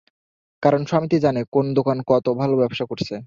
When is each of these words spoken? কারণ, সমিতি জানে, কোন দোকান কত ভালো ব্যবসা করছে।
কারণ, 0.63 0.81
সমিতি 0.85 1.17
জানে, 1.19 1.41
কোন 1.51 1.65
দোকান 1.73 1.97
কত 2.07 2.25
ভালো 2.39 2.55
ব্যবসা 2.57 2.85
করছে। 2.85 3.15